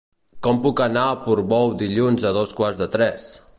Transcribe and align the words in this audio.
Com 0.45 0.61
puc 0.63 0.81
anar 0.85 1.03
a 1.09 1.19
Portbou 1.27 1.69
dilluns 1.83 2.27
a 2.31 2.35
dos 2.41 2.57
quarts 2.61 2.83
de 2.83 2.91
tres? 2.97 3.33